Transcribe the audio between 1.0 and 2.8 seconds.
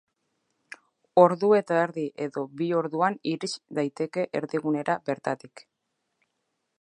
Ordu eta erdi edo bi